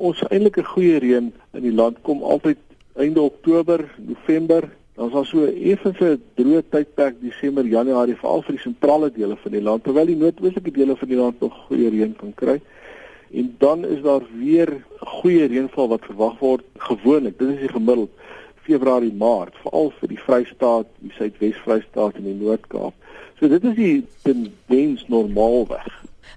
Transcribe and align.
ons 0.00 0.20
eintlike 0.30 0.64
goeie 0.72 0.98
reën 1.02 1.30
in 1.30 1.64
die 1.64 1.74
land 1.74 2.00
kom 2.06 2.22
altyd 2.24 2.60
einde 3.00 3.22
Oktober, 3.22 3.84
November. 3.98 4.68
Dan 4.96 5.12
daar 5.14 5.26
so 5.28 5.46
effense 5.46 6.18
droë 6.36 6.64
tydperk 6.72 7.20
Desember, 7.22 7.64
Januarie 7.64 8.16
veral 8.20 8.42
vir 8.44 8.56
die 8.58 8.64
sentrale 8.64 9.08
dele 9.14 9.36
van 9.40 9.54
die 9.54 9.62
land 9.64 9.84
terwyl 9.86 10.10
die 10.10 10.18
noordoostelike 10.20 10.74
dele 10.76 10.96
van 11.00 11.08
die 11.08 11.20
land 11.20 11.40
nog 11.40 11.56
goeie 11.68 11.92
reën 11.92 12.12
kan 12.18 12.34
kry. 12.36 12.58
En 13.30 13.54
dan 13.62 13.86
is 13.86 14.02
daar 14.02 14.26
weer 14.34 14.72
goeie 15.20 15.46
reënval 15.48 15.88
wat 15.94 16.08
verwag 16.08 16.36
word 16.42 16.66
gewoonlik. 16.90 17.38
Dit 17.38 17.54
is 17.54 17.62
die 17.64 17.72
gemiddeld 17.72 18.10
Februarie, 18.66 19.12
Maart, 19.16 19.56
veral 19.64 19.92
vir 20.00 20.12
die 20.12 20.20
Vrystaat, 20.20 20.90
die 21.00 21.12
Suidwes-Vrystaat 21.16 22.18
en 22.20 22.26
die 22.28 22.36
Noord-Kaap. 22.38 22.94
So 23.40 23.48
dit 23.48 23.64
is 23.70 23.76
die 23.78 23.94
tendens 24.26 25.06
normaalweg. 25.08 25.88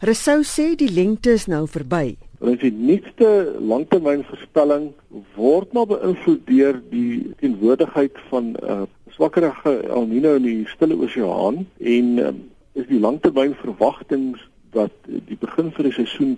Resou 0.08 0.40
sê 0.48 0.72
die 0.80 0.92
lengte 0.92 1.36
is 1.36 1.50
nou 1.52 1.66
verby. 1.68 2.16
Want 2.44 2.60
die 2.60 2.74
nuutste 2.76 3.54
langtermynvoorspelling 3.64 4.90
word 5.38 5.72
nou 5.72 5.86
beïnvloed 5.88 6.42
deur 6.50 6.82
die 6.92 7.32
teenwoordigheid 7.40 8.18
van 8.32 8.50
'n 8.52 8.58
uh, 8.74 8.82
swakkerige 9.16 9.72
El 9.88 10.10
Niño 10.12 10.34
in 10.36 10.44
die 10.44 10.68
Stille 10.68 10.98
Oseaan 11.00 11.62
en 11.80 12.18
um, 12.20 12.42
is 12.74 12.90
die 12.90 13.00
langtermynverwagtinge 13.00 14.36
dat 14.76 14.92
die 15.08 15.38
begin 15.40 15.72
van 15.72 15.88
die 15.88 15.94
seisoen 15.94 16.36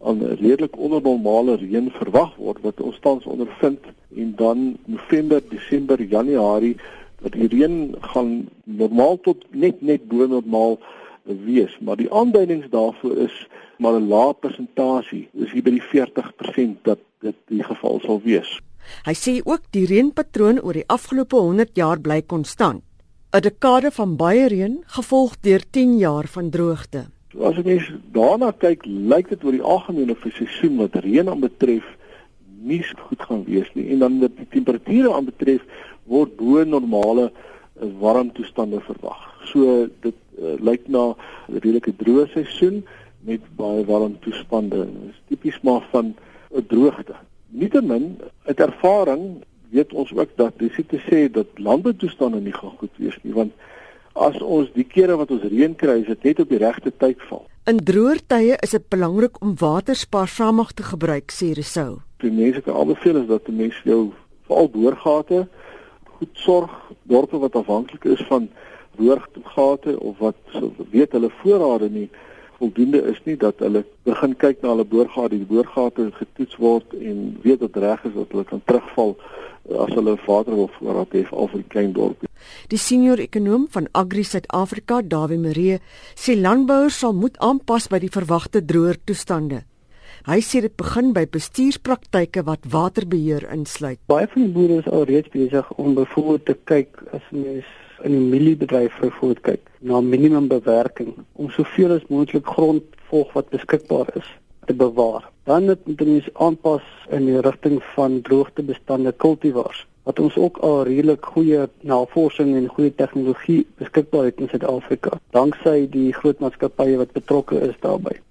aan 0.00 0.24
redelik 0.40 0.78
ondernormale 0.78 1.58
reën 1.60 1.90
verwag 1.98 2.32
word 2.36 2.64
wat 2.64 2.80
ons 2.80 2.98
tans 3.04 3.28
ondervind 3.28 3.84
en 4.16 4.32
dan 4.36 4.76
November, 4.84 5.42
Desember, 5.48 6.00
Januarie 6.00 6.76
dat 7.20 7.36
die 7.36 7.48
reën 7.52 7.94
gaan 8.00 8.48
normaal 8.64 9.20
tot 9.20 9.44
net 9.50 9.82
net 9.82 10.08
bo 10.08 10.26
normaal 10.26 10.78
wees, 11.24 11.78
maar 11.80 11.96
die 11.96 12.12
aanduidings 12.12 12.70
daarvoor 12.70 13.16
is 13.16 13.46
maar 13.78 13.94
'n 14.00 14.08
lae 14.08 14.34
persentasie, 14.34 15.28
is 15.32 15.50
hier 15.52 15.62
by 15.62 15.70
die 15.70 15.82
40% 15.82 16.84
dat 16.84 16.98
dit 17.20 17.36
die 17.46 17.62
geval 17.62 18.00
sal 18.00 18.20
wees. 18.24 18.60
Hy 19.04 19.14
sê 19.14 19.40
ook 19.44 19.62
die 19.70 19.86
reënpatroon 19.86 20.60
oor 20.62 20.72
die 20.72 20.88
afgelope 20.88 21.36
100 21.36 21.76
jaar 21.76 22.00
bly 22.00 22.22
konstant. 22.22 22.82
'n 23.32 23.40
Dekade 23.40 23.90
van 23.90 24.16
baie 24.16 24.48
reën 24.48 24.82
gevolg 24.86 25.40
deur 25.40 25.62
10 25.70 25.98
jaar 25.98 26.26
van 26.26 26.50
droogte. 26.50 27.06
So 27.32 27.44
as 27.48 27.56
jy 27.56 27.78
daarna 28.12 28.52
kyk, 28.52 28.84
lyk 28.86 29.28
dit 29.28 29.44
oor 29.44 29.52
die 29.52 29.62
algemene 29.74 30.14
vir 30.14 30.32
seisoen 30.36 30.76
wat 30.76 30.94
reën 30.94 31.28
aanbetref 31.28 31.84
nie 32.62 32.82
goed 33.08 33.22
gaan 33.22 33.44
wees 33.44 33.70
nie 33.74 33.88
en 33.94 33.98
dan 34.04 34.18
wat 34.20 34.36
die 34.36 34.48
temperature 34.52 35.14
aanbetref 35.16 35.62
word 36.04 36.36
bo 36.36 36.64
normale 36.64 37.30
eh, 37.30 37.88
warm 38.02 38.30
toestande 38.36 38.80
verwag. 38.84 39.22
So 39.50 39.88
dit 40.04 40.18
uh, 40.42 40.58
lyk 40.60 40.88
na 40.88 41.14
'n 41.14 41.16
redelike 41.54 41.94
droë 41.96 42.26
seisoen 42.32 42.84
met 43.20 43.40
baie 43.56 43.84
warm 43.84 44.18
toestande. 44.20 44.84
Dit 44.86 45.10
is 45.10 45.22
tipies 45.28 45.60
maar 45.62 45.86
van 45.90 46.14
'n 46.54 46.66
droogte. 46.66 47.14
Nietemin 47.48 48.18
uit 48.44 48.60
ervaring 48.60 49.44
weet 49.70 49.92
ons 49.92 50.12
ook 50.14 50.28
dat 50.36 50.58
dis 50.58 50.76
te 50.86 51.00
sê 51.08 51.30
dat 51.30 51.46
landboutoestande 51.56 52.40
nie 52.40 52.52
gaan 52.52 52.76
goed 52.78 52.96
wees 52.96 53.18
nie 53.22 53.32
want 53.32 53.52
as 54.12 54.36
ons 54.42 54.68
die 54.74 54.84
kere 54.84 55.16
wat 55.16 55.30
ons 55.30 55.42
reën 55.42 55.74
kry, 55.76 56.00
is 56.00 56.06
dit 56.06 56.22
net 56.22 56.40
op 56.40 56.48
die 56.48 56.60
regte 56.60 56.92
tyd 57.00 57.20
val. 57.30 57.46
In 57.64 57.78
droër 57.78 58.20
tye 58.26 58.56
is 58.60 58.74
dit 58.76 58.88
belangrik 58.92 59.40
om 59.40 59.54
water 59.56 59.96
spaarsamig 59.96 60.72
te 60.72 60.82
gebruik, 60.82 61.32
sê 61.32 61.52
Resou. 61.56 62.02
Die 62.20 62.30
mense 62.30 62.60
kan 62.60 62.76
aanbeveel 62.76 63.22
is 63.22 63.28
dat 63.30 63.46
die 63.46 63.56
mense 63.56 63.80
jou 63.88 64.12
veral 64.46 64.68
boorgate 64.68 65.46
goed 66.22 66.42
sorg, 66.44 66.74
dorpe 67.10 67.38
wat 67.42 67.56
afhanklik 67.58 68.04
is 68.04 68.20
van 68.28 68.48
boorgate 68.96 69.96
of 70.00 70.18
wat 70.18 70.36
so 70.52 70.72
weet 70.90 71.12
hulle 71.16 71.30
voorrade 71.42 71.90
nie 71.90 72.08
voldoende 72.62 73.02
is 73.10 73.18
nie 73.26 73.36
dat 73.36 73.58
hulle 73.64 73.84
begin 74.06 74.36
kyk 74.38 74.60
na 74.62 74.74
hulle 74.74 74.86
boorgate, 74.86 75.38
die 75.38 75.48
boorgate 75.48 76.10
getoets 76.18 76.58
word 76.62 76.94
en 76.98 77.24
weet 77.42 77.64
dat 77.64 77.78
reg 77.84 78.04
is 78.06 78.14
dat 78.14 78.34
hulle 78.34 78.44
kan 78.46 78.62
terugval 78.70 79.16
eh, 79.16 79.80
as 79.86 79.94
hulle 79.96 80.14
vader 80.26 80.58
wil 80.60 80.70
voorraad 80.78 81.16
hê 81.16 81.24
al 81.30 81.50
vir 81.50 81.64
die 81.64 81.72
klein 81.74 81.96
dorpie. 81.96 82.30
Die 82.70 82.78
senior 82.78 83.22
ekonom 83.22 83.66
van 83.74 83.88
Agri 83.98 84.24
Suid-Afrika, 84.26 85.02
Dawie 85.02 85.40
Maree, 85.42 85.80
sê 86.14 86.38
landbouers 86.38 87.02
sal 87.02 87.14
moet 87.18 87.38
aanpas 87.38 87.88
by 87.90 88.02
die 88.02 88.12
verwagte 88.12 88.62
droër 88.62 88.98
toestande. 89.06 89.64
Hy 90.22 90.36
sê 90.38 90.60
dit 90.62 90.74
begin 90.78 91.08
by 91.16 91.24
bestuurspraktyke 91.34 92.44
wat 92.46 92.66
waterbeheer 92.70 93.42
insluit. 93.50 93.98
Baie 94.06 94.28
van 94.30 94.44
die 94.44 94.52
boere 94.54 94.76
is 94.78 94.86
al 94.86 95.08
reeds 95.08 95.32
besig 95.34 95.72
om 95.82 95.96
byvoorbeeld 95.96 96.44
te 96.46 96.54
kyk 96.70 97.00
as 97.18 97.24
mens 97.34 97.66
in 98.06 98.14
die 98.14 98.28
mieliebedryf 98.30 99.00
byvoorbeeld 99.02 99.42
kyk 99.48 99.66
na 99.90 99.98
minimum 99.98 100.46
bewerking 100.46 101.10
om 101.34 101.50
soveel 101.50 101.96
as 101.96 102.06
moontlik 102.06 102.46
grondvolg 102.46 103.34
wat 103.34 103.50
beskikbaar 103.50 104.14
is 104.22 104.30
te 104.70 104.78
bewaar. 104.78 105.26
Dan 105.50 105.66
moet 105.66 106.06
ons 106.06 106.32
aanpas 106.46 106.86
in 107.10 107.26
die 107.26 107.42
rigting 107.42 107.82
van 107.98 108.20
droogtebestande 108.22 109.10
kultivars 109.18 109.82
wat 110.06 110.22
ons 110.22 110.38
ook 110.38 110.62
al 110.62 110.84
redelik 110.86 111.32
goeie 111.34 111.66
navorsing 111.82 112.54
en 112.54 112.70
goeie 112.70 112.94
tegnologie 112.94 113.64
beskikbaar 113.82 114.30
het 114.30 114.38
in 114.38 114.54
Suid-Afrika 114.54 115.18
danksy 115.34 115.80
die 115.90 116.12
groot 116.14 116.38
maatskappye 116.38 117.02
wat 117.02 117.18
betrokke 117.18 117.58
is 117.58 117.74
daarbey. 117.82 118.22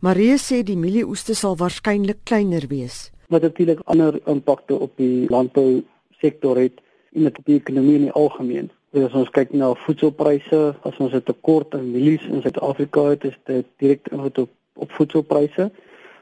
Marie 0.00 0.38
sê 0.38 0.62
die 0.62 0.76
mielieoeste 0.76 1.34
sal 1.34 1.56
waarskynlik 1.56 2.24
kleiner 2.24 2.66
wees. 2.68 3.10
Wat 3.28 3.42
natuurlik 3.42 3.80
ander 3.84 4.20
impakte 4.26 4.74
op 4.74 4.92
die 4.96 5.26
landbou 5.28 5.82
sektor 6.20 6.56
het 6.56 6.80
en 7.14 7.26
op 7.26 7.38
die 7.44 7.56
ekonomie 7.56 7.94
in 7.94 8.06
die 8.08 8.12
algemeen. 8.12 8.70
En 8.92 9.04
as 9.04 9.12
ons 9.12 9.30
kyk 9.30 9.52
na 9.52 9.74
voedselpryse, 9.86 10.60
as 10.82 10.96
ons 10.98 11.12
'n 11.12 11.22
tekort 11.22 11.74
aan 11.74 11.90
mielies 11.90 12.24
in 12.30 12.42
Suid-Afrika 12.42 13.02
het, 13.10 13.24
is 13.24 13.38
dit 13.44 13.66
direk 13.78 14.08
invloed 14.08 14.38
op 14.38 14.50
op 14.78 14.92
voedselpryse. 14.92 15.70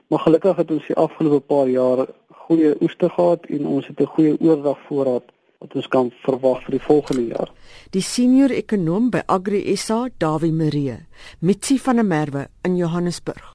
Maar 0.06 0.18
gelukkig 0.18 0.56
het 0.56 0.70
ons 0.70 0.86
die 0.86 0.96
afgelope 0.96 1.40
paar 1.40 1.68
jaar 1.68 2.06
goeie 2.46 2.74
oeste 2.80 3.08
gehad 3.08 3.46
en 3.46 3.66
ons 3.66 3.86
het 3.86 4.00
'n 4.00 4.12
goeie 4.14 4.40
oordragvoorraad 4.40 5.26
wat 5.58 5.74
ons 5.74 5.88
kan 5.88 6.10
verwag 6.22 6.62
vir 6.62 6.70
die 6.70 6.86
volgende 6.86 7.26
jaar. 7.26 7.50
Die 7.90 8.02
senior 8.02 8.50
ekonom 8.50 9.10
by 9.10 9.22
Agri 9.26 9.76
SA, 9.76 10.08
Dawie 10.18 10.52
Maree, 10.52 11.06
Mitsi 11.40 11.78
van 11.78 11.96
der 11.96 12.04
Merwe 12.04 12.48
in 12.62 12.76
Johannesburg. 12.76 13.54